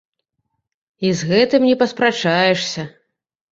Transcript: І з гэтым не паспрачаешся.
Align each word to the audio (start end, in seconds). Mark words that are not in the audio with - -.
І 1.09 1.11
з 1.19 1.29
гэтым 1.33 1.69
не 1.69 1.77
паспрачаешся. 1.83 2.89